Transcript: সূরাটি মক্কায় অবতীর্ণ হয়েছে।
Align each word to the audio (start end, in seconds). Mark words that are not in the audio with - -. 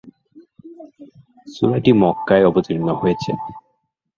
সূরাটি 1.47 1.91
মক্কায় 2.01 2.47
অবতীর্ণ 2.49 2.87
হয়েছে। 3.01 3.31